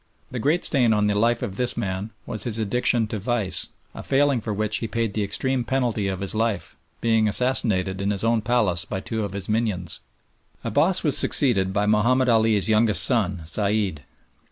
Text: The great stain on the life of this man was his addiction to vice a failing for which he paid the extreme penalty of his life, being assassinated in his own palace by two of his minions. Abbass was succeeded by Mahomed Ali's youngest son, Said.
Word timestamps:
The 0.31 0.39
great 0.39 0.63
stain 0.63 0.93
on 0.93 1.05
the 1.05 1.13
life 1.13 1.43
of 1.43 1.57
this 1.57 1.77
man 1.77 2.09
was 2.25 2.43
his 2.45 2.57
addiction 2.57 3.05
to 3.05 3.19
vice 3.19 3.67
a 3.93 4.01
failing 4.01 4.41
for 4.41 4.51
which 4.51 4.77
he 4.77 4.87
paid 4.87 5.13
the 5.13 5.21
extreme 5.23 5.63
penalty 5.63 6.07
of 6.07 6.21
his 6.21 6.33
life, 6.33 6.75
being 7.01 7.27
assassinated 7.27 8.01
in 8.01 8.09
his 8.09 8.23
own 8.23 8.41
palace 8.41 8.83
by 8.83 8.99
two 8.99 9.23
of 9.23 9.33
his 9.33 9.47
minions. 9.47 9.99
Abbass 10.63 11.03
was 11.03 11.19
succeeded 11.19 11.71
by 11.71 11.85
Mahomed 11.85 12.29
Ali's 12.29 12.67
youngest 12.67 13.03
son, 13.03 13.43
Said. 13.45 14.01